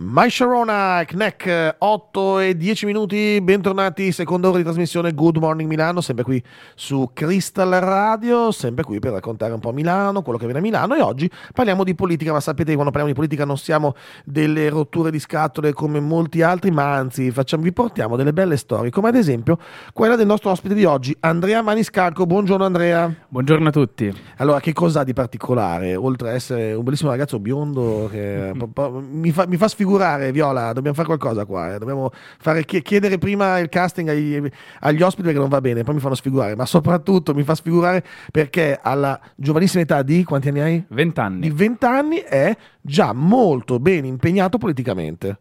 [0.00, 6.00] My Sharona, Knack, 8 e 10 minuti, bentornati, seconda ora di trasmissione Good Morning Milano,
[6.00, 6.40] sempre qui
[6.76, 10.94] su Crystal Radio, sempre qui per raccontare un po' Milano, quello che viene a Milano
[10.94, 14.68] e oggi parliamo di politica, ma sapete che quando parliamo di politica non siamo delle
[14.68, 19.08] rotture di scatole come molti altri, ma anzi facciamo, vi portiamo delle belle storie, come
[19.08, 19.58] ad esempio
[19.92, 22.24] quella del nostro ospite di oggi, Andrea Maniscalco.
[22.24, 23.12] Buongiorno Andrea.
[23.26, 24.14] Buongiorno a tutti.
[24.36, 28.52] Allora, che cosa ha di particolare, oltre ad essere un bellissimo ragazzo biondo che
[29.10, 31.74] mi fa, mi fa sfigurare sfigurare, Viola, dobbiamo fare qualcosa qua.
[31.74, 31.78] Eh.
[31.78, 36.00] Dobbiamo fare, chiedere prima il casting agli, agli, ospiti perché non va bene, poi mi
[36.00, 40.84] fanno sfigurare, ma soprattutto mi fa sfigurare perché alla giovanissima età di quanti anni hai?
[40.88, 41.40] 20 anni.
[41.40, 45.38] Di 20 anni è già molto ben impegnato politicamente.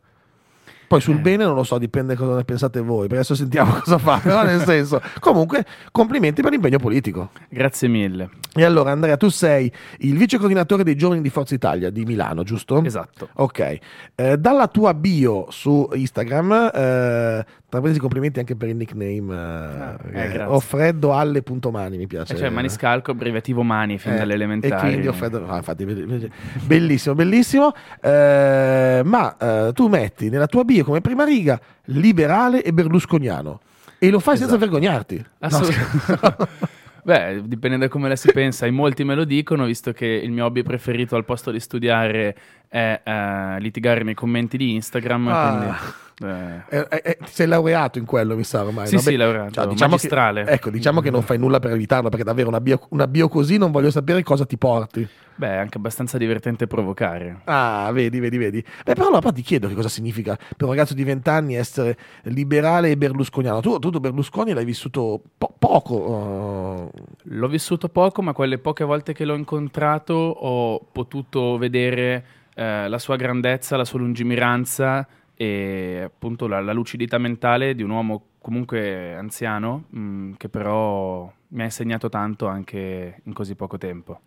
[0.88, 1.20] Poi sul eh.
[1.20, 4.42] bene non lo so, dipende cosa ne pensate voi, perché adesso sentiamo cosa fare, no?
[4.44, 5.02] nel senso.
[5.20, 7.32] Comunque, complimenti per l'impegno politico.
[7.50, 8.30] Grazie mille.
[8.54, 12.44] E allora Andrea, tu sei il vice coordinatore dei giovani di Forza Italia di Milano,
[12.44, 12.84] giusto?
[12.84, 13.30] Esatto.
[13.34, 13.78] Ok.
[14.16, 20.18] Eh, dalla tua bio su Instagram, eh, tra parentesi complimenti anche per il nickname, eh,
[20.18, 22.34] ah, eh, ho freddo alle punto mani, mi piace.
[22.34, 24.74] Eh, cioè maniscalco, abbreviativo mani, fin dalle elementari.
[24.74, 25.86] E quindi ho freddo, ah, infatti,
[26.66, 27.74] bellissimo, bellissimo.
[28.02, 33.62] ma tu metti nella tua bio io come prima riga liberale e berlusconiano.
[34.00, 34.52] E lo fai esatto.
[34.52, 35.26] senza vergognarti.
[35.40, 36.20] Assolutamente.
[36.22, 36.48] No,
[37.08, 38.66] Beh, dipende da come la si pensa.
[38.66, 42.36] In molti me lo dicono, visto che il mio hobby preferito al posto di studiare
[42.68, 45.28] è uh, litigare nei commenti di Instagram.
[45.30, 45.50] Ah.
[45.50, 45.78] Quindi,
[46.20, 46.64] eh.
[46.70, 48.88] Eh, eh, eh sei laureato in quello, mi sa ormai.
[48.88, 49.02] Sì, no?
[49.02, 49.52] sì, Beh, laureato.
[49.52, 50.44] Cioè, diciamo magistrale.
[50.44, 53.28] Che, ecco, diciamo che non fai nulla per evitarlo, perché davvero una bio, una bio
[53.28, 55.08] così non voglio sapere cosa ti porti.
[55.36, 57.42] Beh, è anche abbastanza divertente provocare.
[57.44, 58.64] Ah, vedi, vedi, vedi.
[58.84, 61.96] Beh, però allora ti chiedo che cosa significa per un ragazzo di 20 anni essere
[62.24, 63.60] liberale e berlusconiano.
[63.60, 65.96] Tu, tu Berlusconi l'hai vissuto po- poco.
[65.96, 66.92] Uh...
[67.26, 72.26] L'ho vissuto poco, ma quelle poche volte che l'ho incontrato ho potuto vedere
[72.56, 75.08] eh, la sua grandezza, la sua lungimiranza
[75.38, 81.32] e appunto la, la lucidità mentale di un uomo comunque anziano mh, mm, che però
[81.50, 84.22] mi ha insegnato tanto anche in così poco tempo.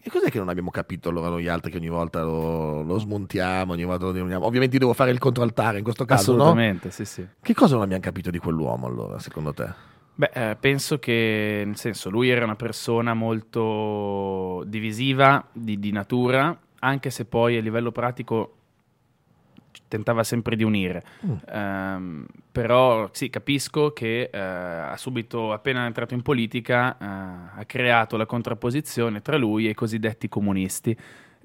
[0.00, 3.72] E cos'è che non abbiamo capito allora noi altri che ogni volta lo, lo smontiamo,
[3.72, 4.46] ogni volta lo demoniamo?
[4.46, 6.92] Ovviamente io devo fare il controaltare in questo caso, Assolutamente, no?
[6.92, 7.26] sì, sì.
[7.42, 9.66] Che cosa non abbiamo capito di quell'uomo allora, secondo te?
[10.14, 16.58] Beh, eh, penso che, nel senso, lui era una persona molto divisiva di, di natura,
[16.78, 18.57] anche se poi a livello pratico
[19.88, 21.02] tentava sempre di unire.
[21.26, 21.34] Mm.
[21.52, 27.04] Um, però sì, capisco che uh, ha subito, appena entrato in politica, uh,
[27.60, 30.96] ha creato la contrapposizione tra lui e i cosiddetti comunisti.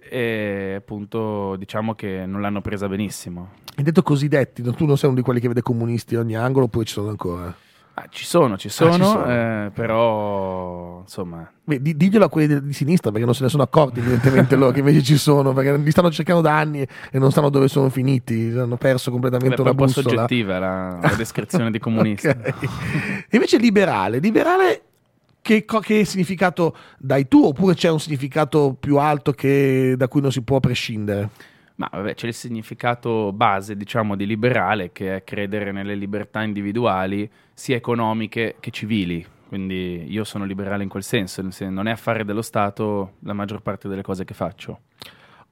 [0.05, 3.53] E appunto diciamo che non l'hanno presa benissimo.
[3.75, 6.65] Hai detto cosiddetti, tu non sei uno di quelli che vede comunisti a ogni angolo,
[6.65, 7.55] oppure ci sono ancora?
[7.95, 9.25] Ah, ci sono, ci sono, ah, ci sono.
[9.25, 11.47] Eh, però insomma.
[11.63, 14.55] Beh, di, diglielo a quelli di, di, sinistra perché non se ne sono accorti, evidentemente
[14.57, 17.67] loro che invece ci sono, perché li stanno cercando da anni e non sanno dove
[17.67, 20.07] sono finiti, hanno perso completamente Beh, una bussola.
[20.07, 22.29] È un po' soggettiva la, la descrizione di comunista.
[22.31, 22.53] okay.
[23.29, 24.81] Invece liberale, liberale
[25.43, 30.31] che, che, significato dai tu oppure c'è un significato più alto che, da cui non
[30.31, 31.29] si può prescindere?
[31.75, 37.29] Ma vabbè, c'è il significato base, diciamo, di liberale, che è credere nelle libertà individuali,
[37.53, 39.25] sia economiche che civili.
[39.47, 43.87] Quindi io sono liberale in quel senso, non è affare dello Stato la maggior parte
[43.87, 44.81] delle cose che faccio.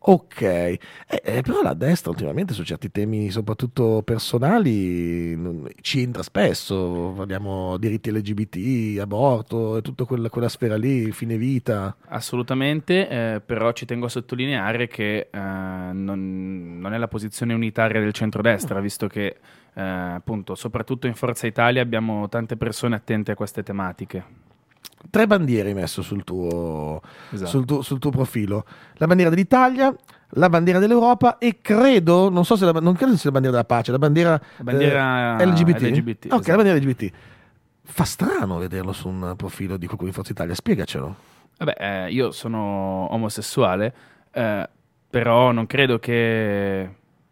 [0.03, 6.23] Ok, eh, eh, però la destra ultimamente su certi temi, soprattutto personali, non, ci entra
[6.23, 7.13] spesso.
[7.15, 11.95] Parliamo diritti LGBT, aborto e tutta quella, quella sfera lì, fine vita.
[12.07, 18.01] Assolutamente, eh, però ci tengo a sottolineare che eh, non, non, è la posizione unitaria
[18.01, 18.81] del centrodestra, mm.
[18.81, 19.37] visto che
[19.75, 24.49] eh, appunto, soprattutto in Forza Italia abbiamo tante persone attente a queste tematiche
[25.09, 27.01] tre bandiere hai messo sul tuo,
[27.31, 27.49] esatto.
[27.49, 28.65] sul, tuo, sul tuo, profilo.
[28.95, 29.93] La bandiera dell'Italia,
[30.35, 33.67] la bandiera dell'Europa e credo, non so se la, non credo sia la bandiera della
[33.67, 35.81] pace, la bandiera, la bandiera eh, LGBT.
[35.81, 36.25] LGBT.
[36.25, 36.49] Ok, esatto.
[36.49, 37.13] la bandiera LGBT.
[37.83, 41.15] Fa strano vederlo su un profilo di qualcuno di Forza Italia, spiegacelo.
[41.57, 43.93] Vabbè, eh, io sono omosessuale,
[44.31, 44.69] eh,
[45.09, 46.89] però non credo che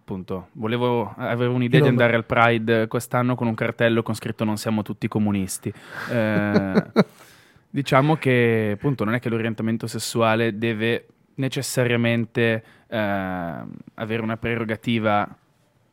[0.10, 1.90] appunto, volevo avere un'idea non...
[1.90, 5.72] di andare al Pride quest'anno con un cartello con scritto non siamo tutti comunisti.
[6.12, 6.84] Eh,
[7.70, 11.06] Diciamo che appunto non è che l'orientamento sessuale deve
[11.36, 15.38] necessariamente eh, avere una prerogativa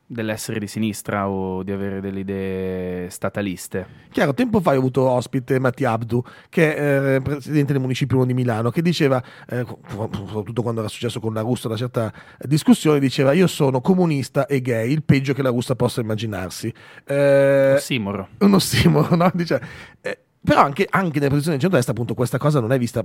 [0.09, 4.05] dell'essere di sinistra o di avere delle idee stataliste.
[4.11, 8.33] Chiaro, tempo fa ho avuto ospite Mattia Abdu, che è eh, presidente del municipio di
[8.33, 13.33] Milano, che diceva, eh, soprattutto quando era successo con la russa una certa discussione, diceva
[13.33, 16.73] io sono comunista e gay, il peggio che la russa possa immaginarsi.
[17.05, 18.29] Eh, ossimoro.
[18.39, 19.31] Un ossimoro, no?
[19.35, 19.61] Dice,
[20.01, 23.05] eh, però anche, anche nelle posizioni di centro-destra appunto questa cosa non è vista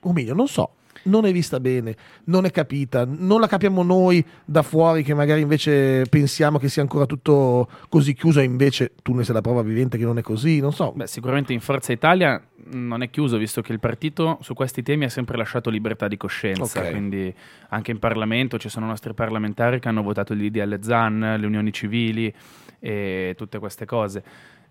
[0.00, 0.74] o meglio, non so,
[1.04, 5.40] non è vista bene, non è capita, non la capiamo noi da fuori che magari
[5.40, 9.62] invece pensiamo che sia ancora tutto così chiuso e invece tu ne sei la prova
[9.62, 10.92] vivente che non è così, non so.
[10.92, 12.40] Beh, sicuramente in Forza Italia
[12.70, 16.16] non è chiuso visto che il partito su questi temi ha sempre lasciato libertà di
[16.16, 16.92] coscienza, okay.
[16.92, 17.34] quindi
[17.70, 21.72] anche in Parlamento ci sono nostri parlamentari che hanno votato il DDL ZAN, le unioni
[21.72, 22.32] civili
[22.78, 24.22] e tutte queste cose.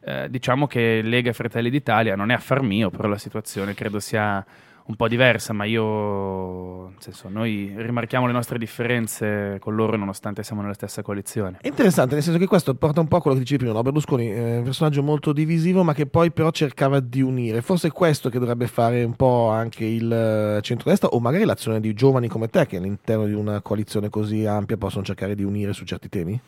[0.07, 4.45] Eh, diciamo che Lega Fratelli d'Italia non è affar mio, però la situazione credo sia
[4.87, 10.43] un po' diversa, ma io, nel senso, noi rimarchiamo le nostre differenze con loro nonostante
[10.43, 11.57] siamo nella stessa coalizione.
[11.59, 13.81] È interessante, nel senso che questo porta un po' a quello che dicevi prima, no?
[13.81, 17.63] Berlusconi è un personaggio molto divisivo, ma che poi però cercava di unire.
[17.63, 21.79] Forse è questo che dovrebbe fare un po' anche il eh, centrodestra, o magari l'azione
[21.79, 25.73] di giovani come te, che all'interno di una coalizione così ampia possono cercare di unire
[25.73, 26.39] su certi temi?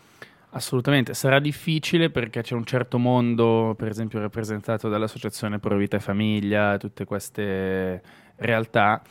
[0.52, 6.00] Assolutamente, sarà difficile perché c'è un certo mondo, per esempio rappresentato dall'Associazione Pro Vita e
[6.00, 8.02] Famiglia, tutte queste
[8.38, 9.02] realtà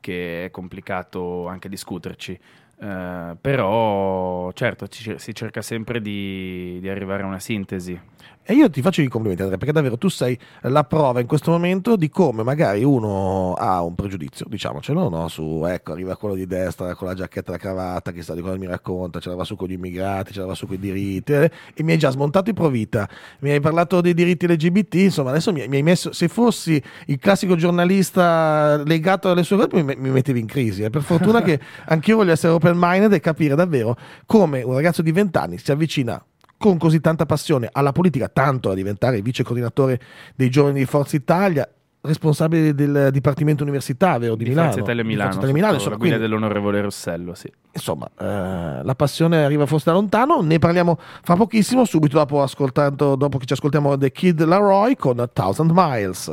[0.00, 2.38] che è complicato anche discuterci.
[2.78, 7.98] Uh, però certo ci, si cerca sempre di, di, arrivare a una sintesi
[8.48, 11.50] e io ti faccio i complimenti Andrea perché davvero tu sei la prova in questo
[11.50, 15.26] momento di come magari uno ha un pregiudizio diciamocelo no?
[15.26, 18.56] su ecco arriva quello di destra con la giacchetta e la cravatta chissà di cosa
[18.56, 20.78] mi racconta ce la va su con gli immigrati ce la va su con i
[20.78, 21.50] diritti eh?
[21.74, 23.08] e mi hai già smontato i provita
[23.38, 27.18] mi hai parlato dei diritti LGBT insomma adesso mi, mi hai messo se fossi il
[27.18, 30.90] classico giornalista legato alle sue cose mi, mi mettevi in crisi eh?
[30.90, 33.96] per fortuna che anch'io voglio essere open minded e capire davvero
[34.26, 36.22] come un ragazzo di 20 anni si avvicina
[36.58, 40.00] con così tanta passione alla politica, tanto da diventare vice coordinatore
[40.34, 41.68] dei giovani di Forza Italia,
[42.00, 44.68] responsabile del Dipartimento Universitario di, di Milano.
[44.68, 47.52] Forza Italia Milano, Forza Italia Milano insomma, la guida quindi, dell'onorevole Rossello, sì.
[47.72, 52.46] Insomma, eh, la passione arriva forse da lontano, ne parliamo fra pochissimo, subito dopo,
[53.16, 56.32] dopo che ci ascoltiamo The Kid Laroi con Thousand Miles.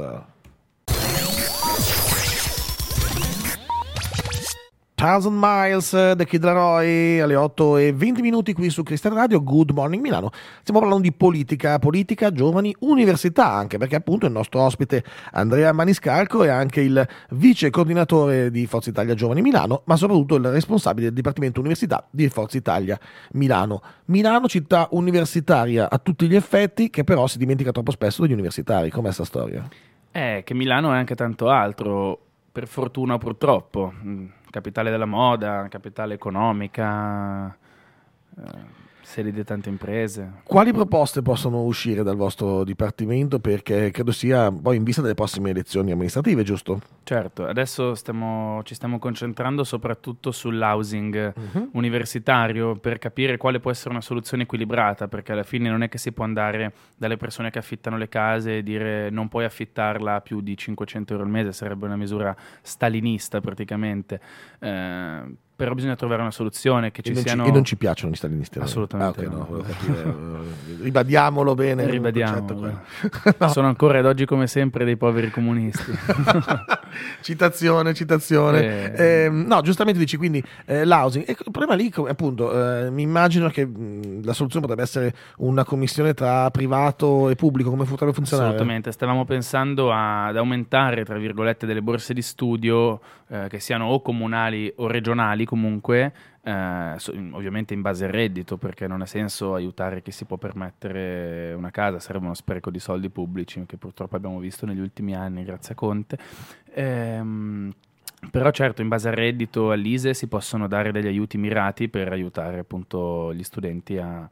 [5.04, 9.72] Thousand Miles, The Kid Laroi, alle 8 e 20 minuti qui su Crystal Radio, Good
[9.72, 10.30] Morning Milano.
[10.62, 15.04] Stiamo parlando di politica, politica, giovani, università anche, perché appunto il nostro ospite
[15.34, 20.46] Andrea Maniscalco è anche il vice coordinatore di Forza Italia Giovani Milano, ma soprattutto il
[20.46, 22.98] responsabile del Dipartimento Università di Forza Italia
[23.34, 23.82] Milano.
[24.06, 28.90] Milano, città universitaria a tutti gli effetti, che però si dimentica troppo spesso degli universitari.
[28.90, 29.68] Com'è questa storia?
[30.14, 32.18] Eh, che Milano è anche tanto altro,
[32.54, 33.92] per fortuna o purtroppo
[34.54, 40.42] capitale della moda, capitale economica, eh, sedi di tante imprese.
[40.44, 43.40] Quali proposte possono uscire dal vostro dipartimento?
[43.40, 46.82] Perché credo sia poi in vista delle prossime elezioni amministrative, giusto?
[47.04, 51.70] Certo, adesso stiamo, ci stiamo concentrando soprattutto sull'housing uh-huh.
[51.74, 55.98] universitario per capire quale può essere una soluzione equilibrata, perché alla fine non è che
[55.98, 60.22] si può andare dalle persone che affittano le case e dire non puoi affittarla a
[60.22, 64.20] più di 500 euro al mese, sarebbe una misura stalinista praticamente.
[64.60, 65.22] Eh,
[65.64, 67.44] però bisogna trovare una soluzione che ci e siano...
[67.44, 68.60] Ci, e non ci piacciono gli stalinisti.
[68.60, 69.24] Assolutamente.
[69.24, 69.64] Ah, okay, no.
[70.04, 70.44] No,
[70.82, 71.90] ribadiamolo bene.
[71.90, 72.82] Ribadiamolo.
[73.40, 73.48] no.
[73.48, 75.90] Sono ancora ad oggi come sempre dei poveri comunisti.
[77.24, 78.94] citazione, citazione.
[78.94, 79.24] Eh.
[79.24, 81.24] Eh, no, giustamente dici quindi eh, l'housing.
[81.26, 85.64] E il problema lì, appunto, eh, mi immagino che mh, la soluzione potrebbe essere una
[85.64, 88.50] commissione tra privato e pubblico, come potrebbe funzionare?
[88.50, 93.00] Assolutamente, stavamo pensando ad aumentare, tra virgolette, delle borse di studio
[93.34, 96.14] eh, che siano o comunali o regionali comunque,
[96.44, 96.96] eh,
[97.32, 101.72] ovviamente in base al reddito, perché non ha senso aiutare chi si può permettere una
[101.72, 105.74] casa, sarebbe uno spreco di soldi pubblici che purtroppo abbiamo visto negli ultimi anni grazie
[105.74, 106.18] a Conte.
[106.76, 107.74] Ehm,
[108.30, 112.60] però certo, in base al reddito all'ISE si possono dare degli aiuti mirati per aiutare
[112.60, 114.30] appunto gli studenti a,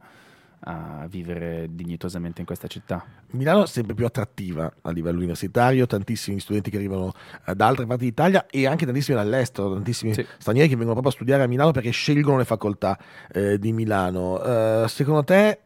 [0.64, 3.04] a vivere dignitosamente in questa città.
[3.30, 7.12] Milano è sempre più attrattiva a livello universitario, tantissimi studenti che arrivano
[7.46, 10.24] eh, da altre parti d'Italia e anche tantissimi dall'estero, tantissimi sì.
[10.38, 12.98] stranieri che vengono proprio a studiare a Milano perché scelgono le facoltà
[13.32, 14.34] eh, di Milano.
[14.34, 15.58] Uh, secondo te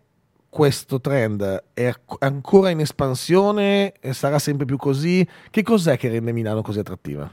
[0.48, 3.92] questo trend è ancora in espansione?
[4.10, 5.26] Sarà sempre più così?
[5.50, 7.30] Che cos'è che rende Milano così attrattiva?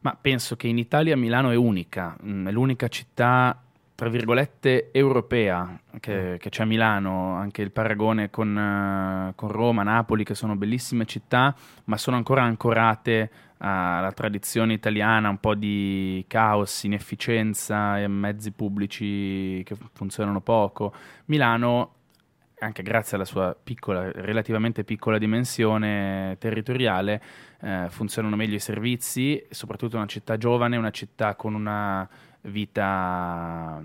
[0.00, 3.60] Ma penso che in Italia Milano è unica, mm, è l'unica città
[3.98, 6.34] tra virgolette europea che, mm.
[6.36, 11.04] che, c'è a Milano, anche il paragone con, uh, con, Roma, Napoli, che sono bellissime
[11.04, 11.52] città,
[11.86, 19.64] ma sono ancora ancorate alla tradizione italiana, un po' di caos, inefficienza e mezzi pubblici
[19.64, 20.94] che funzionano poco.
[21.24, 21.94] Milano,
[22.60, 27.20] anche grazie alla sua piccola, relativamente piccola dimensione territoriale,
[27.62, 32.08] eh, funzionano meglio i servizi, soprattutto una città giovane, una città con una
[32.42, 33.82] vita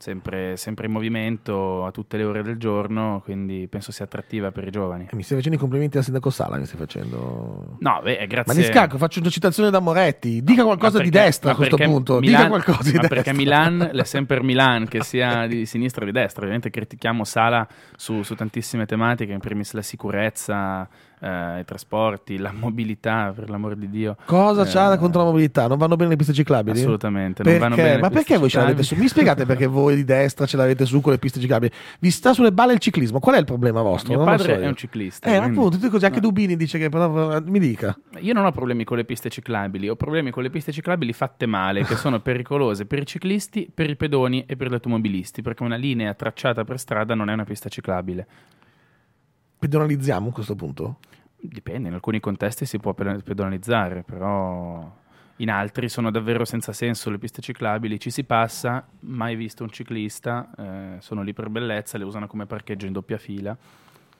[0.00, 4.66] sempre, sempre, in movimento a tutte le ore del giorno, quindi penso sia attrattiva per
[4.66, 5.06] i giovani.
[5.10, 7.76] E mi stai facendo i complimenti al sindaco Sala, mi stai facendo...
[7.80, 8.54] No, beh, grazie.
[8.54, 12.18] Ma Niscacco, faccio una citazione da Moretti, dica qualcosa perché, di destra a questo punto,
[12.18, 13.08] Milan, dica qualcosa di destra.
[13.08, 17.68] perché Milan è sempre Milan, che sia di sinistra o di destra, ovviamente critichiamo Sala
[17.94, 20.88] su, su tantissime tematiche, in primis la sicurezza,
[21.20, 24.16] eh, i trasporti, la mobilità, per l'amor di Dio.
[24.24, 25.66] Cosa eh, c'ha contro la mobilità?
[25.66, 26.78] Non vanno bene le piste ciclabili?
[26.78, 27.42] Assolutamente.
[27.42, 27.98] Perché?
[27.98, 28.94] Ma perché voi ce l'avete su?
[28.96, 31.72] Mi spiegate perché voi di destra ce l'avete su con le piste ciclabili?
[31.98, 33.20] Vi sta sulle balle il ciclismo?
[33.20, 34.08] Qual è il problema vostro?
[34.14, 35.28] Mio non padre so è un ciclista.
[35.28, 35.58] Eh, quindi...
[35.58, 36.04] appunto, così.
[36.04, 36.26] Anche no.
[36.26, 37.96] Dubini dice che però, mi dica.
[38.20, 41.46] Io non ho problemi con le piste ciclabili, ho problemi con le piste ciclabili fatte
[41.46, 45.62] male, che sono pericolose per i ciclisti, per i pedoni e per gli automobilisti, perché
[45.62, 48.26] una linea tracciata per strada non è una pista ciclabile.
[49.60, 50.96] Pedonalizziamo a questo punto?
[51.38, 54.90] Dipende, in alcuni contesti si può pedonalizzare, però
[55.36, 59.68] in altri sono davvero senza senso le piste ciclabili, ci si passa, mai visto un
[59.68, 63.54] ciclista, eh, sono lì per bellezza, le usano come parcheggio in doppia fila.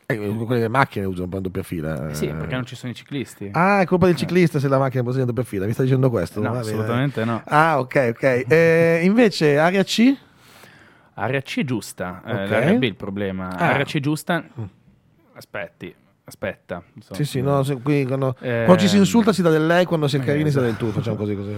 [0.04, 2.10] Eh, quelle macchine usano un po' in doppia fila.
[2.10, 3.48] Eh, sì, perché non ci sono i ciclisti.
[3.54, 6.10] Ah, è colpa del ciclista se la macchina è in doppia fila, mi sta dicendo
[6.10, 6.42] questo?
[6.42, 7.40] No, assolutamente no.
[7.46, 8.44] Ah, ok, ok.
[8.46, 10.14] Eh, invece, area C?
[11.14, 12.48] Area C è giusta, okay.
[12.48, 13.48] l'area B è il problema.
[13.56, 13.70] Ah.
[13.70, 14.64] Area C è giusta, mm.
[15.40, 15.94] Aspetti,
[16.30, 16.80] Aspetta.
[17.00, 19.84] So, sì, sì, no, qui, quando, eh, quando, ci si insulta si dà del lei,
[19.84, 20.64] quando si è carini esatto.
[20.64, 21.34] si dà del tu, facciamo così.
[21.34, 21.52] così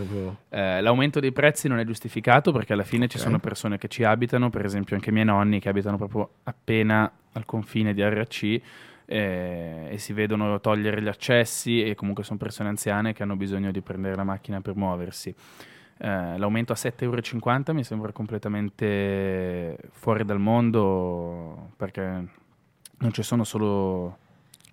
[0.49, 3.17] eh, l'aumento dei prezzi non è giustificato perché alla fine okay.
[3.17, 6.37] ci sono persone che ci abitano, per esempio anche i miei nonni che abitano proprio
[6.45, 8.61] appena al confine di RC
[9.05, 13.71] eh, e si vedono togliere gli accessi e comunque sono persone anziane che hanno bisogno
[13.73, 15.35] di prendere la macchina per muoversi.
[15.99, 22.41] Eh, l'aumento a 7,50 euro mi sembra completamente fuori dal mondo perché
[23.03, 24.17] non ci sono solo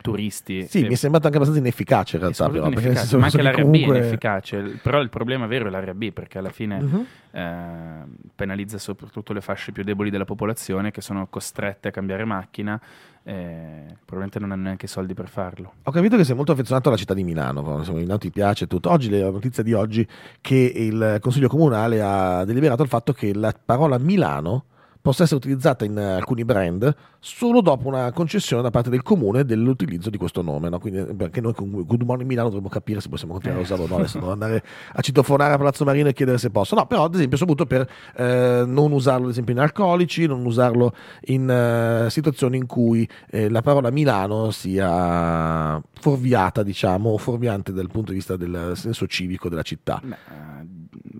[0.01, 0.65] turisti.
[0.65, 2.49] Sì, mi è sembrato anche abbastanza inefficace in realtà.
[2.49, 3.93] Però, inefficace, ma anche l'area comunque...
[3.93, 4.79] B è inefficace.
[4.81, 7.05] Però il problema vero è l'area B, perché alla fine uh-huh.
[7.31, 12.79] eh, penalizza soprattutto le fasce più deboli della popolazione che sono costrette a cambiare macchina.
[13.21, 15.73] Eh, probabilmente non hanno neanche i soldi per farlo.
[15.83, 18.89] Ho capito che sei molto affezionato alla città di Milano, quando Milano ti piace tutto.
[18.89, 20.07] Oggi la notizia di oggi
[20.39, 24.63] che il Consiglio Comunale ha deliberato il fatto che la parola Milano
[25.09, 30.11] possa essere utilizzata in alcuni brand solo dopo una concessione da parte del comune dell'utilizzo
[30.11, 30.69] di questo nome.
[30.69, 30.77] No?
[30.77, 33.87] Quindi, perché noi con Good Morning Milano dovremmo capire se possiamo continuare a usarlo o
[33.87, 33.95] no.
[33.95, 34.63] Adesso devo andare
[34.93, 36.75] a citofonare a Palazzo Marino e chiedere se posso.
[36.75, 40.93] No, però ad esempio soprattutto per eh, non usarlo ad esempio in alcolici, non usarlo
[41.21, 47.89] in uh, situazioni in cui eh, la parola Milano sia fuorviata, diciamo, o fuorviante dal
[47.89, 49.99] punto di vista del senso civico della città.
[50.03, 50.17] Beh,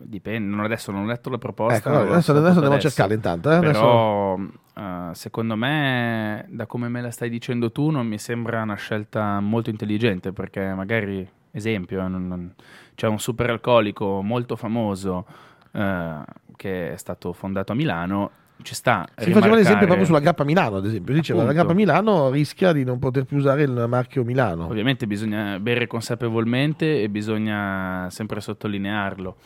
[0.09, 1.77] dipende, adesso non ho letto la proposta.
[1.77, 3.51] Ecco, adesso, adesso, adesso andiamo a cercarla intanto.
[3.51, 3.59] Eh?
[3.59, 8.75] Però uh, secondo me, da come me la stai dicendo tu, non mi sembra una
[8.75, 12.53] scelta molto intelligente perché magari, esempio, non, non,
[12.95, 15.25] c'è un super alcolico molto famoso
[15.71, 16.23] uh,
[16.55, 19.07] che è stato fondato a Milano ci sta.
[19.15, 21.13] Si faceva l'esempio proprio sulla grappa Milano, ad esempio.
[21.13, 24.65] Diceva la grappa Milano rischia di non poter più usare il marchio Milano.
[24.65, 29.37] Ovviamente bisogna bere consapevolmente e bisogna sempre sottolinearlo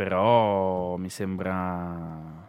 [0.00, 2.48] però mi sembra,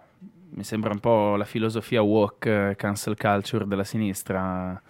[0.52, 4.82] mi sembra un po' la filosofia walk, eh, cancel culture della sinistra,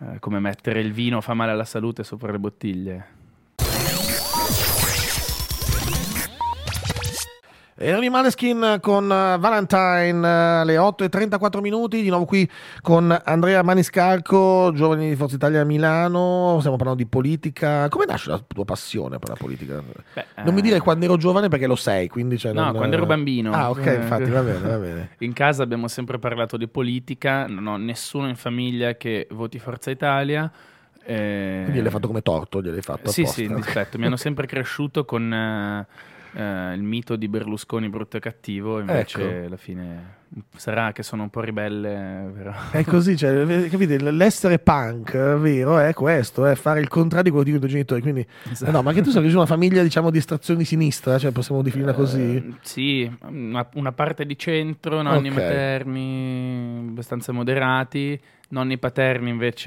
[0.00, 3.06] eh, come mettere il vino fa male alla salute sopra le bottiglie.
[7.84, 12.24] E non rimane skin con eh, Valentine eh, alle 8 e 34 minuti, di nuovo
[12.24, 12.50] qui
[12.80, 17.90] con Andrea Maniscalco, giovani di Forza Italia a Milano, stiamo parlando di politica.
[17.90, 19.82] Come nasce la tua passione per la politica?
[20.14, 22.38] Beh, non mi dire quando ero giovane perché lo sei, quindi...
[22.38, 22.76] Cioè no, non...
[22.76, 23.52] quando ero bambino.
[23.52, 25.10] Ah ok, infatti va bene, va bene.
[25.20, 29.90] In casa abbiamo sempre parlato di politica, non ho nessuno in famiglia che voti Forza
[29.90, 30.50] Italia.
[31.04, 31.60] Eh...
[31.64, 33.42] Quindi l'hai fatto come torto, gliel'hai fatto Sì, apposta.
[33.42, 33.98] sì, in dispetto.
[33.98, 35.30] Mi hanno sempre cresciuto con...
[35.30, 39.46] Eh eh, il mito di Berlusconi brutto e cattivo, invece ecco.
[39.46, 40.22] alla fine
[40.56, 42.30] sarà che sono un po' ribelle.
[42.34, 42.52] Però.
[42.72, 43.98] È così, cioè, capite?
[44.10, 47.70] L'essere punk, vero, è questo, è fare il contrario di quello che dicono i tuoi
[47.70, 48.00] genitori.
[48.00, 48.70] Quindi, esatto.
[48.70, 51.92] no, ma che tu sei una famiglia, diciamo, di estrazione di sinistra, cioè possiamo definirla
[51.92, 52.56] eh, così?
[52.62, 55.42] Sì, una, una, parte di centro, nonni okay.
[55.42, 58.20] materni abbastanza moderati,
[58.50, 59.64] nonni paterni invece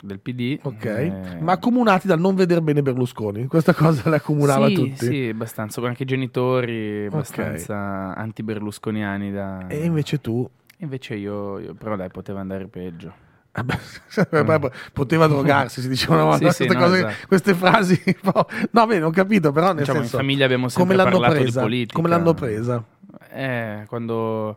[0.00, 0.58] del PD.
[0.62, 1.38] Ok, eh...
[1.40, 5.06] ma accomunati dal non vedere bene Berlusconi, questa cosa la accomunava sì, tutti.
[5.06, 8.22] Sì, abbastanza, anche i genitori abbastanza okay.
[8.22, 9.66] anti-berlusconiani da...
[9.68, 10.48] E invece tu?
[10.78, 13.30] Invece io, io, però dai, poteva andare peggio.
[13.52, 14.64] Ah mm.
[14.94, 17.26] Poteva drogarsi, si diceva una volta sì, queste, sì, cose, no, esatto.
[17.26, 18.02] queste frasi.
[18.70, 21.44] No, bene, ho capito, però nel diciamo, senso, in famiglia abbiamo sempre parlato presa?
[21.44, 21.94] di politica.
[21.94, 22.82] Come l'hanno presa?
[23.30, 24.56] Eh, quando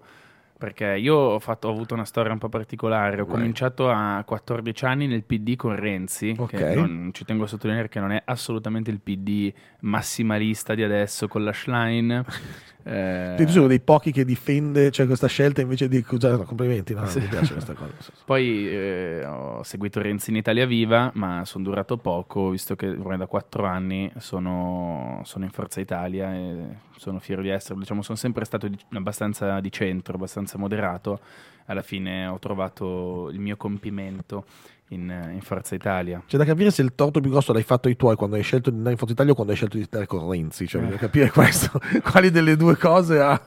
[0.57, 3.15] perché io ho, fatto, ho, avuto una storia un po' particolare.
[3.15, 3.31] Ho right.
[3.31, 6.73] cominciato a 14 anni nel PD con Renzi, okay.
[6.73, 11.27] che non, ci tengo a sottolineare che non è assolutamente il PD massimalista di adesso
[11.27, 12.23] con la Schlein.
[12.87, 16.35] Eh, tu sei uno dei pochi che difende cioè, questa scelta invece di accusare.
[16.35, 17.19] No, complimenti, no, sì.
[17.19, 17.91] mi piace questa cosa.
[18.23, 23.17] Poi eh, ho seguito Renzi in Italia Viva, ma sono durato poco, visto che ormai
[23.17, 26.55] da quattro anni sono, sono in Forza Italia e
[26.97, 27.79] sono fiero di essere.
[27.79, 31.19] Diciamo, sono sempre stato di, abbastanza di centro, abbastanza moderato.
[31.65, 34.45] Alla fine ho trovato il mio compimento
[34.89, 36.21] in, in, Forza Italia.
[36.25, 38.69] C'è da capire se il torto più grosso l'hai fatto ai tuoi quando hai scelto
[38.69, 40.67] di andare in Forza Italia o quando hai scelto di stare con Renzi.
[40.67, 40.97] Cioè, eh.
[40.97, 41.79] capire questo.
[42.03, 43.41] Quali delle due cose ha.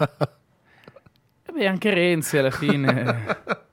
[1.46, 3.66] Eh beh, anche Renzi alla fine.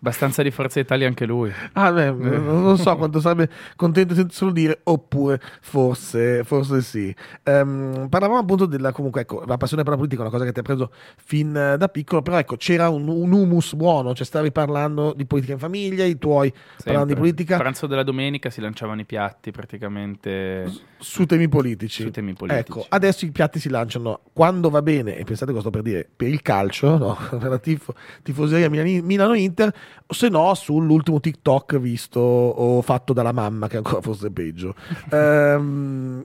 [0.00, 1.52] Abbastanza di Forza Italia anche lui.
[1.72, 7.14] Ah, beh, non so quanto sarebbe contento solo dire, oppure forse, forse sì.
[7.44, 10.52] Um, parlavamo appunto della, comunque, ecco, la passione per la politica è una cosa che
[10.52, 14.52] ti ha preso fin da piccolo, però ecco, c'era un, un humus buono, cioè stavi
[14.52, 16.84] parlando di politica in famiglia, i tuoi Sempre.
[16.84, 17.54] parlando di politica.
[17.54, 20.70] Il pranzo della domenica si lanciavano i piatti praticamente...
[20.98, 22.02] Su temi politici.
[22.02, 22.70] Su temi politici.
[22.70, 26.08] Ecco, adesso i piatti si lanciano quando va bene, e pensate cosa sto per dire,
[26.14, 27.18] per il calcio, no?
[27.36, 29.74] per la tifo, tifoseria Milano-Inter,
[30.06, 34.74] o se no sull'ultimo TikTok visto o fatto dalla mamma, che ancora fosse peggio.
[35.10, 36.24] ehm,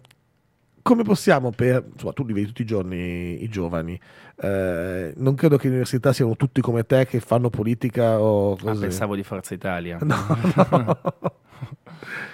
[0.83, 3.97] come possiamo per insomma tu li vedi tutti i giorni i giovani
[4.35, 8.83] eh, non credo che le università siano tutti come te che fanno politica o così
[8.83, 10.15] ah, pensavo di Forza Italia no,
[10.55, 10.99] no.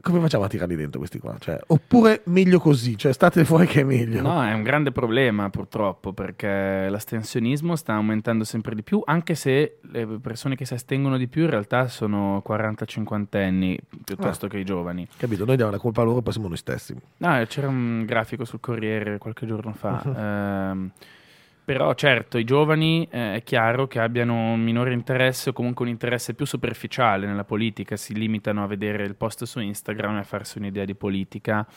[0.00, 1.36] come facciamo a tirarli dentro questi qua?
[1.38, 4.22] Cioè, oppure meglio così, cioè state fuori che è meglio.
[4.22, 9.78] No, è un grande problema purtroppo perché l'astensionismo sta aumentando sempre di più, anche se
[9.90, 14.58] le persone che si astengono di più in realtà sono 40-50 anni piuttosto ah, che
[14.58, 15.06] i giovani.
[15.16, 16.94] Capito, noi diamo la colpa a loro, poi siamo noi stessi.
[17.18, 20.02] No, c'era un grafico sul Corriere qualche giorno fa.
[20.04, 20.16] Uh-huh.
[20.28, 20.90] Ehm,
[21.68, 25.90] però certo, i giovani eh, è chiaro che abbiano un minore interesse o comunque un
[25.90, 30.22] interesse più superficiale nella politica, si limitano a vedere il post su Instagram e a
[30.22, 31.68] farsi un'idea di politica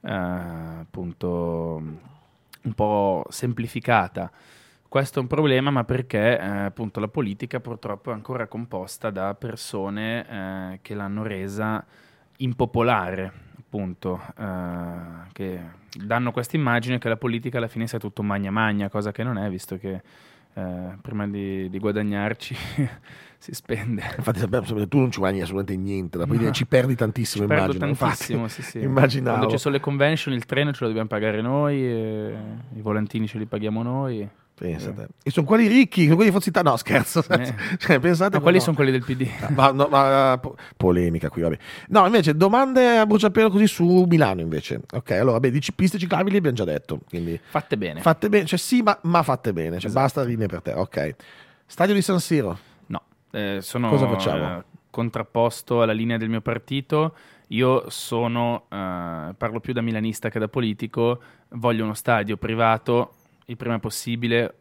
[0.00, 1.82] eh, appunto
[2.62, 4.32] un po' semplificata.
[4.88, 9.34] Questo è un problema, ma perché eh, appunto la politica purtroppo è ancora composta da
[9.34, 11.84] persone eh, che l'hanno resa
[12.38, 15.60] impopolare appunto, eh, che
[15.98, 19.36] danno questa immagine che la politica alla fine sia tutto magna magna, cosa che non
[19.36, 20.00] è, visto che
[20.54, 22.54] eh, prima di, di guadagnarci
[23.36, 24.02] si spende.
[24.16, 26.54] Infatti sappiamo, tu non ci guadagni assolutamente niente, la politica no.
[26.54, 27.92] ci perdi tantissimo, ci immagino.
[27.92, 28.80] tantissimo, Infatti, sì, sì.
[28.80, 29.36] Immaginavo.
[29.38, 33.38] Quando ci sono le convention il treno ce lo dobbiamo pagare noi, i volantini ce
[33.38, 34.28] li paghiamo noi.
[34.56, 35.02] Pensate.
[35.02, 35.08] Eh.
[35.24, 36.70] E sono quelli ricchi, sono quelli di Forza Italia.
[36.70, 37.24] No, scherzo.
[37.28, 37.54] Eh.
[37.76, 38.62] Cioè, pensate ma quali no.
[38.62, 39.28] sono quelli del PD?
[39.50, 41.58] Ma, no, ma, po- polemica qui, vabbè.
[41.88, 44.82] No, invece, domande a bruciapelo così su Milano, invece.
[44.92, 47.00] Ok, allora, beh, dici piste ciclabili abbiamo già detto.
[47.08, 48.00] Quindi, fatte bene.
[48.00, 49.78] Fatte bene, cioè sì, ma, ma fatte bene.
[49.78, 50.04] Cioè, esatto.
[50.04, 50.72] basta linee per te.
[50.72, 51.14] Ok.
[51.66, 52.56] Stadio di San Siro?
[52.86, 53.02] No.
[53.32, 54.58] Eh, sono Cosa facciamo?
[54.58, 57.16] Eh, contrapposto alla linea del mio partito.
[57.48, 63.14] Io sono, eh, parlo più da milanista che da politico, voglio uno stadio privato
[63.46, 64.54] il prima possibile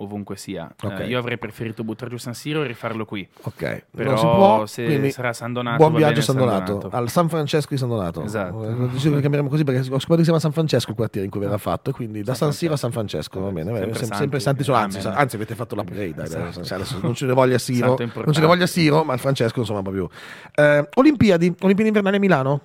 [0.00, 0.72] ovunque sia.
[0.80, 1.06] Eh, okay.
[1.06, 3.26] Uh, io avrei preferito buttare giù San Siro e rifarlo qui.
[3.42, 5.76] Ok, però non si può, se sarà San Donato.
[5.78, 8.22] Buon viaggio San Donato, Donato, al San Francesco di San Donato.
[8.22, 8.64] Esatto.
[8.64, 11.26] Eh, deciso che cambieremo così perché ho scoperto che si chiama San Francesco il quartiere
[11.26, 13.72] in cui verrà fatto, quindi da San Siro a San Francesco, va bene.
[13.72, 16.22] Sempre, sempre, sempre Santi sono, anzi, anzi, avete fatto l'upgrade.
[16.22, 16.60] Esatto.
[16.60, 19.82] Adesso non ce ne voglia Siro, non ce ne voglia Siro, ma il Francesco insomma
[19.82, 20.08] proprio.
[20.54, 22.60] Eh, Olimpiadi, Olimpiadi invernali a Milano?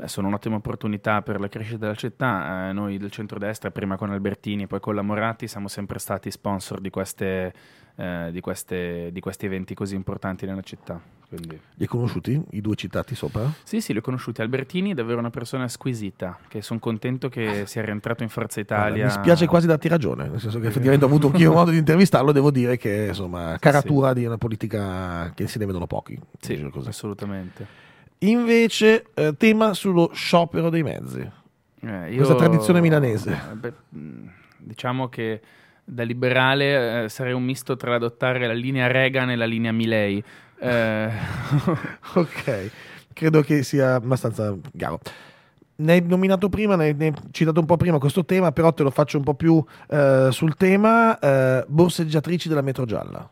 [0.00, 2.70] Beh, sono un'ottima opportunità per la crescita della città.
[2.70, 6.80] Eh, noi del centrodestra, prima con Albertini, poi con la Moratti, siamo sempre stati sponsor
[6.80, 7.52] di, queste,
[7.96, 10.98] eh, di, queste, di questi eventi così importanti nella città.
[11.28, 11.48] Quindi...
[11.50, 13.52] Li hai conosciuti, i due citati sopra?
[13.62, 14.40] Sì, sì, li ho conosciuti.
[14.40, 19.04] Albertini è davvero una persona squisita, che sono contento che sia rientrato in Forza Italia.
[19.04, 21.76] Allora, mi spiace quasi darti ragione, nel senso che effettivamente ho avuto anch'io modo di
[21.76, 24.20] intervistarlo, devo dire che insomma, caratura sì.
[24.20, 26.18] di una politica che se ne vedono pochi.
[26.38, 27.89] Sì, assolutamente.
[28.22, 31.20] Invece, eh, tema sullo sciopero dei mezzi.
[31.82, 33.32] Eh, io, Questa tradizione milanese.
[33.32, 33.72] Eh, beh,
[34.58, 35.40] diciamo che
[35.84, 40.22] da liberale eh, sarei un misto tra adottare la linea Reagan e la linea Milei.
[40.58, 41.10] Eh.
[42.14, 42.70] ok,
[43.14, 45.00] credo che sia abbastanza chiaro.
[45.76, 48.90] Ne hai nominato prima, ne hai, citato un po' prima questo tema, però te lo
[48.90, 51.18] faccio un po' più eh, sul tema
[51.66, 53.26] borseggiatrici della metro gialla.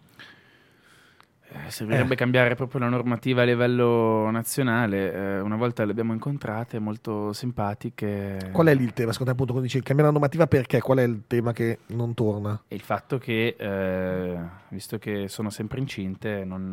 [1.51, 2.17] Eh, servirebbe eh.
[2.17, 5.13] cambiare proprio la normativa a livello nazionale.
[5.13, 8.51] Eh, una volta le abbiamo incontrate, molto simpatiche.
[8.53, 9.13] Qual è il tema?
[9.13, 10.81] Secondo te, appunto, quando dici cambiare la normativa, perché?
[10.81, 12.61] Qual è il tema che non torna?
[12.69, 16.69] il fatto che, eh, visto che sono sempre incinte, non,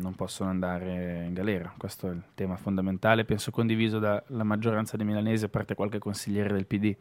[0.00, 1.72] non, possono andare in galera.
[1.76, 6.52] Questo è il tema fondamentale, penso condiviso dalla maggioranza dei milanesi, a parte qualche consigliere
[6.52, 6.96] del PD.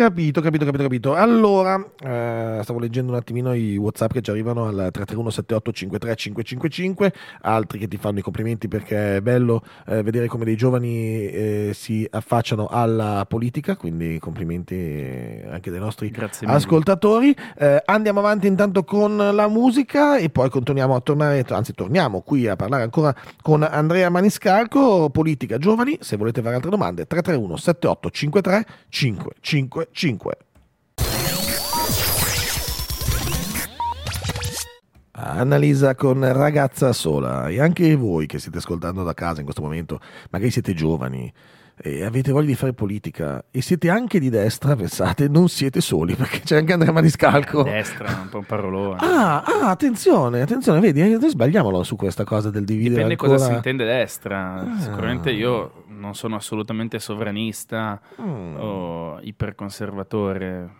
[0.00, 1.14] Capito, capito, capito, capito.
[1.14, 6.16] Allora, eh, stavo leggendo un attimino i WhatsApp che ci arrivano al 331 78 53
[6.16, 11.28] 555, altri che ti fanno i complimenti perché è bello eh, vedere come dei giovani
[11.28, 16.10] eh, si affacciano alla politica, quindi complimenti anche dei nostri
[16.44, 17.36] ascoltatori.
[17.58, 22.48] Eh, andiamo avanti intanto con la musica e poi continuiamo a tornare, anzi torniamo qui
[22.48, 28.08] a parlare ancora con Andrea Maniscalco, politica giovani, se volete fare altre domande 331 78
[28.08, 28.66] 53
[29.92, 30.36] 555.
[35.12, 40.00] Annalisa con ragazza sola e anche voi che siete ascoltando da casa in questo momento,
[40.30, 41.30] magari siete giovani
[41.82, 46.14] e avete voglia di fare politica e siete anche di destra, pensate, non siete soli
[46.16, 47.62] perché c'è anche Andrea Maniscalco.
[47.62, 48.98] Destra, un po' un parolone.
[49.00, 53.32] Ah, ah, attenzione, attenzione, vedi, eh, sbagliamolo su questa cosa del dividere Dipende ancora...
[53.32, 54.60] cosa si intende destra.
[54.60, 54.78] Ah.
[54.78, 58.56] Sicuramente io non sono assolutamente sovranista mm.
[58.58, 60.79] o iperconservatore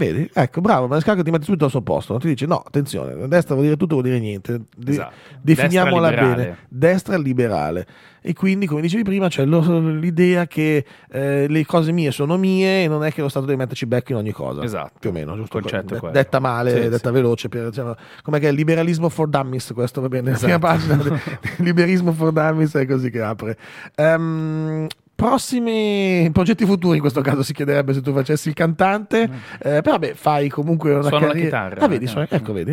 [0.00, 0.30] Vedi?
[0.32, 3.52] Ecco, bravo, Maniscalco ti mette subito al suo posto, non ti dice no, attenzione, destra
[3.52, 4.62] vuol dire tutto, vuol dire niente.
[4.74, 5.12] De- esatto.
[5.42, 6.56] Definiamola destra bene.
[6.70, 7.86] Destra liberale.
[8.22, 9.60] E quindi, come dicevi prima, c'è lo,
[9.90, 13.58] l'idea che eh, le cose mie sono mie e non è che lo Stato deve
[13.58, 14.62] metterci becco in ogni cosa.
[14.62, 14.92] Esatto.
[14.98, 15.60] Più o meno, giusto?
[15.60, 17.14] Concetto De- detta male, sì, detta sì.
[17.14, 17.48] veloce.
[17.50, 20.50] Per, diciamo, com'è che è liberalismo for dummies, questo va bene, esatto.
[20.50, 21.20] la prima pagina.
[21.60, 23.58] liberismo for dummies è così che apre.
[23.96, 24.86] Um,
[25.20, 29.32] prossimi progetti futuri in questo caso si chiederebbe se tu facessi il cantante mm.
[29.58, 32.72] eh, però vabbè fai comunque una suono carriera la chitarra ah, vedi, suona, ecco vedi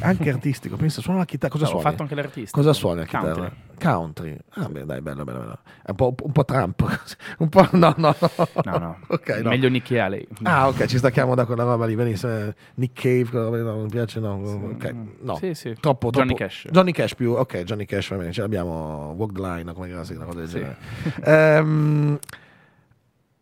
[0.00, 1.84] anche artistico pensa suona la chitarra cosa no, suoni?
[1.84, 3.32] ho fatto anche l'artista cosa suoni la chitarra?
[3.32, 4.36] country, country.
[4.54, 5.58] ah beh dai bello bello bello.
[5.82, 7.00] È un po', un po Trump
[7.38, 8.48] un po' no no no.
[8.64, 8.98] No, no.
[9.08, 9.50] okay, no.
[9.50, 10.26] meglio Nicky Haley.
[10.42, 11.94] Ah ok ci stacchiamo da quella roba lì.
[11.94, 12.52] Benissimo.
[12.76, 14.34] Nick Cave no, non mi piace no.
[14.34, 15.36] Ok no.
[15.36, 15.74] Sì, sì.
[15.78, 16.18] troppo, troppo.
[16.18, 16.66] Johnny Cash.
[16.70, 19.14] Johnny Cash più ok Johnny Cash va bene ce l'abbiamo.
[19.16, 20.58] Walk the Line come era una cosa del sì.
[20.58, 21.60] genere.
[21.60, 22.18] Um,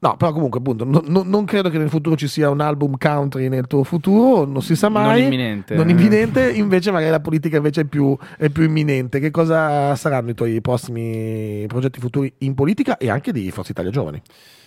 [0.02, 2.96] No, però comunque appunto no, no, non credo che nel futuro ci sia un album
[2.98, 5.20] country nel tuo futuro, non si sa mai.
[5.20, 5.74] Non imminente.
[5.76, 9.20] Non imminente, invece magari la politica invece è più, è più, imminente.
[9.20, 13.92] Che cosa saranno i tuoi prossimi progetti futuri in politica e anche di Forza Italia
[13.92, 14.20] Giovani?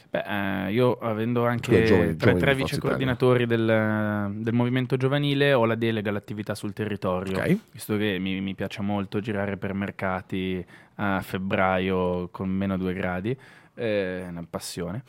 [0.10, 5.66] Beh, eh, io avendo anche giovani, tre, tre vice coordinatori del, del, movimento giovanile ho
[5.66, 7.60] la delega all'attività sul territorio, okay.
[7.72, 13.38] visto che mi, mi piace molto girare per mercati a febbraio con meno due gradi
[13.76, 15.04] è una passione.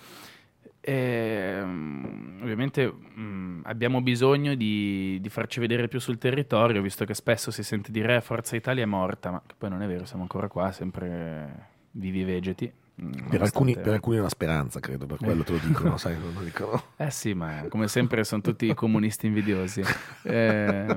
[0.81, 7.13] E, um, ovviamente um, abbiamo bisogno di, di, farci vedere più sul territorio, visto che
[7.13, 10.23] spesso si sente dire eh, Forza Italia è morta, ma poi non è vero, siamo
[10.23, 12.73] ancora qua, sempre vivi e vegeti.
[13.03, 16.17] Mm, per alcuni, per alcuni, è una speranza, credo, per quello te lo dicono, sai,
[16.21, 16.81] lo dicono.
[16.97, 19.83] Eh sì, ma come sempre sono tutti comunisti invidiosi.
[20.23, 20.97] Eh,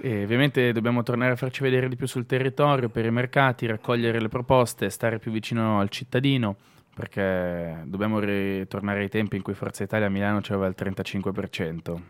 [0.00, 4.20] e ovviamente dobbiamo tornare a farci vedere di più sul territorio, per i mercati, raccogliere
[4.20, 6.56] le proposte, stare più vicino al cittadino,
[6.94, 12.00] perché dobbiamo ritornare ai tempi in cui Forza Italia a Milano c'aveva il 35%.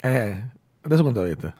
[0.00, 0.42] Eh,
[0.82, 1.54] adesso quanto avete?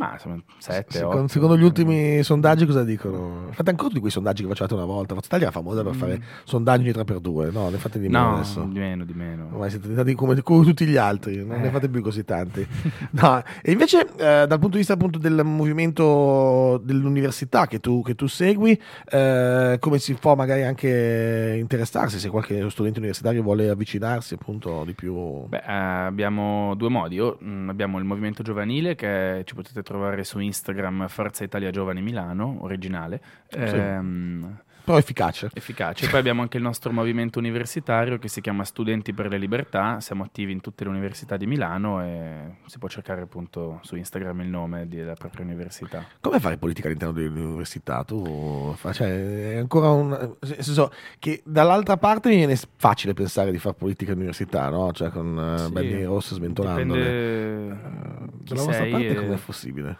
[0.00, 3.48] Ma insomma, 7, secondo, secondo, gli ultimi sondaggi cosa dicono?
[3.50, 5.12] Fate ancora di quei sondaggi che facevate una volta.
[5.12, 5.98] Forza Italia è famosa per mm.
[5.98, 7.68] fare sondaggi di 3x2, no?
[7.68, 8.62] Ne fate di meno no, adesso?
[8.62, 9.48] di meno, di meno.
[9.52, 11.64] Ormai siete diventati come, come, tutti gli altri, non eh.
[11.64, 12.66] ne fate più così tanti.
[13.12, 13.42] no.
[13.60, 18.26] E invece eh, dal punto di vista appunto del movimento dell'università che tu, che tu
[18.26, 24.82] segui, eh, come si può magari anche interessarsi se qualche studente universitario vuole avvicinarsi appunto
[24.86, 25.46] di più?
[25.46, 27.20] Beh, eh, abbiamo due modi.
[27.20, 29.88] O, mh, mm, abbiamo il movimento giovanile che ci potete trovare
[30.22, 33.20] su Instagram Forza Italia Giovani Milano, originale.
[33.48, 33.58] Sì.
[33.58, 34.58] Ehm,
[34.90, 35.50] però efficace.
[35.52, 36.08] Efficace.
[36.08, 40.00] Poi abbiamo anche il nostro movimento universitario che si chiama Studenti per le Libertà.
[40.00, 44.40] Siamo attivi in tutte le università di Milano e si può cercare appunto su Instagram
[44.40, 46.04] il nome della propria università.
[46.20, 48.02] Come fare politica all'interno dell'università?
[48.04, 50.08] Tu cioè, è ancora un.
[50.08, 54.92] Nel senso che dall'altra parte mi viene facile pensare di fare politica all'università, no?
[54.92, 55.72] Cioè con uh, sì.
[55.72, 57.00] bandiere rosse sventolandole.
[57.00, 58.19] Dipende
[58.54, 59.98] uh, dall'altra parte come è possibile?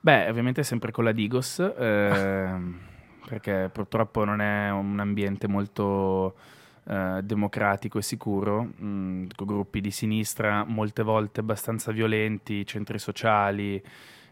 [0.00, 1.58] Beh, ovviamente sempre con la Digos.
[1.58, 2.92] Eh,
[3.26, 6.34] perché purtroppo non è un ambiente molto
[6.84, 12.98] eh, democratico e sicuro, mh, mm, con gruppi di sinistra molte volte abbastanza violenti, centri
[12.98, 13.82] sociali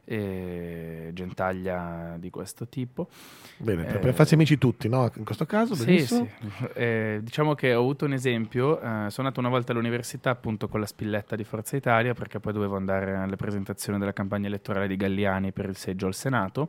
[0.04, 3.08] e gentaglia di questo tipo.
[3.56, 5.10] Bene, eh, per farsi amici tutti, no?
[5.16, 6.28] In questo caso, benissimo.
[6.40, 6.64] Sì, sì.
[6.74, 10.80] Eh, diciamo che ho avuto un esempio, eh, sono andato una volta all'università appunto con
[10.80, 14.96] la spilletta di Forza Italia perché poi dovevo andare alle presentazioni della campagna elettorale di
[14.96, 16.68] Galliani per il seggio al Senato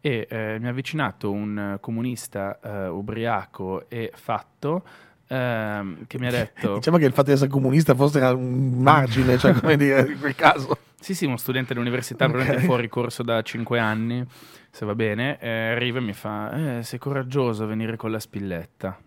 [0.00, 4.84] e eh, mi ha avvicinato un comunista eh, ubriaco e fatto
[5.28, 6.74] ehm, che mi ha detto...
[6.74, 10.18] diciamo che il fatto di essere comunista forse era un margine, cioè come dire, in
[10.18, 10.76] quel caso.
[11.00, 12.28] Sì, sì, uno studente dell'università, okay.
[12.28, 14.26] probabilmente fuori corso da 5 anni,
[14.70, 18.18] se va bene, eh, arriva e mi fa, eh, sei coraggioso a venire con la
[18.18, 18.98] spilletta.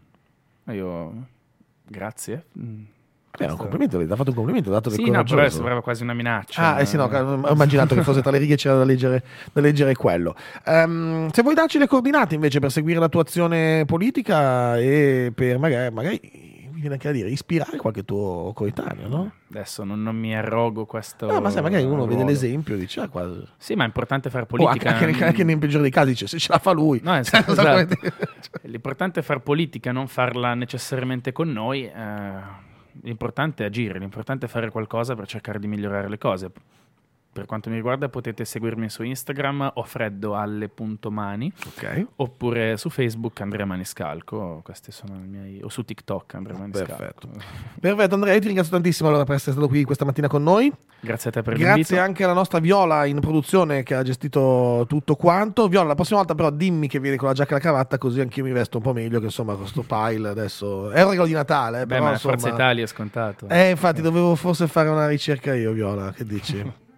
[0.66, 1.28] E io,
[1.86, 2.46] grazie.
[2.58, 2.84] Mm
[3.38, 6.76] Beh, un complimento, ha fatto un complimento, dato Sì, no, però sembrava quasi una minaccia.
[6.76, 9.62] Ah, eh sì, no, ho immaginato che fosse tra le righe c'era da leggere, da
[9.62, 10.36] leggere quello.
[10.66, 15.58] Um, se vuoi darci le coordinate invece per seguire la tua azione politica e per
[15.58, 16.50] magari, magari
[16.82, 19.32] viene anche a dire, ispirare qualche tuo coetaneo, no?
[19.52, 21.32] Adesso non, non mi arrogo questo.
[21.32, 22.12] No, ma sai, magari uno ruolo.
[22.12, 23.46] vede l'esempio e dice, ah, quasi.
[23.58, 24.90] Sì, ma è importante fare politica.
[24.90, 27.00] Oh, anche, anche, anche, nel peggiore dei casi dice, se ce la fa lui.
[27.04, 27.96] No, esatto, esatto.
[28.64, 31.86] L'importante è fare politica, non farla necessariamente con noi.
[31.86, 32.70] Eh,
[33.04, 36.52] l'importante è agire, l'importante è fare qualcosa per cercare di migliorare le cose
[37.34, 42.06] per quanto mi riguarda potete seguirmi su Instagram o freddoalle.mani okay.
[42.18, 44.60] oppure su Facebook Andrea Maniscalco.
[44.64, 46.96] Questi sono i miei o su TikTok Andrea Maniscalco.
[46.96, 47.30] Perfetto,
[47.80, 50.72] perfetto Andrea io ti ringrazio tantissimo allora, per essere stato qui questa mattina con noi.
[51.00, 51.88] Grazie a te per grazie l'invito.
[51.94, 55.70] grazie anche alla nostra Viola in produzione che ha gestito tutto quanto.
[55.70, 58.20] Viola la prossima volta però dimmi che vieni con la giacca e la cravatta così
[58.20, 61.34] anch'io mi vesto un po' meglio che insomma questo pile adesso è un regalo di
[61.34, 62.34] Natale eh, Beh, però, ma insomma...
[62.34, 63.48] Forza Italia è scontato.
[63.48, 66.74] Eh infatti dovevo forse fare una ricerca io Viola che dici?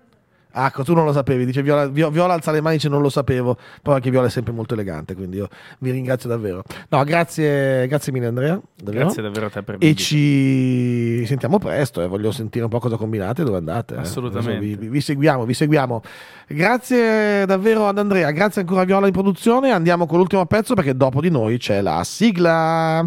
[0.56, 3.58] Ah, tu non lo sapevi, dice Viola, Viola alza le mani, dice non lo sapevo,
[3.82, 5.48] però anche Viola è sempre molto elegante, quindi io
[5.80, 6.64] vi ringrazio davvero.
[6.90, 8.62] No, grazie, grazie mille Andrea.
[8.76, 9.06] Davvero.
[9.06, 12.08] Grazie davvero a te per E ci sentiamo presto, eh.
[12.08, 13.96] voglio sentire un po' cosa combinate e dove andate.
[13.96, 14.00] Eh.
[14.00, 14.60] Assolutamente.
[14.60, 16.02] Vi, vi, vi, seguiamo, vi seguiamo.
[16.48, 20.96] Grazie davvero ad Andrea, grazie ancora a Viola in produzione, andiamo con l'ultimo pezzo perché
[20.96, 23.04] dopo di noi c'è la sigla.